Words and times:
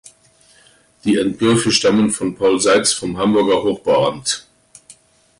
Die 1.03 1.17
Entwürfe 1.19 1.71
stammten 1.71 2.09
von 2.09 2.33
Paul 2.35 2.59
Seitz 2.59 2.91
vom 2.91 3.19
Hamburger 3.19 3.61
Hochbauamt. 3.61 4.47